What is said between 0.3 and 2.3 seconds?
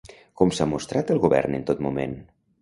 Com s'ha mostrat el govern en tot moment?